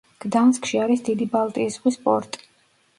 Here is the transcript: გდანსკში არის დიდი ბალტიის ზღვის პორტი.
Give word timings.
გდანსკში 0.23 0.81
არის 0.85 1.05
დიდი 1.11 1.29
ბალტიის 1.37 1.79
ზღვის 1.79 2.03
პორტი. 2.09 2.47